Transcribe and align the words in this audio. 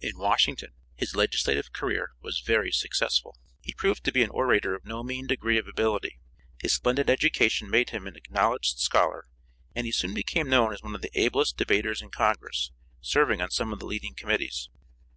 In 0.00 0.16
Washington 0.16 0.74
his 0.94 1.16
legislative 1.16 1.72
career 1.72 2.10
was 2.20 2.38
very 2.38 2.70
successful. 2.70 3.36
He 3.60 3.74
proved 3.74 4.04
to 4.04 4.12
be 4.12 4.22
an 4.22 4.30
orator 4.30 4.76
of 4.76 4.84
no 4.84 5.02
mean 5.02 5.26
degree 5.26 5.58
of 5.58 5.66
ability, 5.66 6.20
his 6.60 6.72
splendid 6.74 7.10
education 7.10 7.68
made 7.68 7.90
him 7.90 8.06
an 8.06 8.14
acknowledged 8.14 8.78
scholar, 8.78 9.24
and 9.74 9.84
he 9.84 9.90
soon 9.90 10.14
became 10.14 10.48
known 10.48 10.72
as 10.72 10.84
one 10.84 10.94
of 10.94 11.02
the 11.02 11.10
ablest 11.18 11.56
debaters 11.56 12.00
in 12.00 12.10
Congress, 12.12 12.70
serving 13.00 13.42
on 13.42 13.50
some 13.50 13.72
of 13.72 13.80
the 13.80 13.86
leading 13.86 14.14
committees. 14.14 14.68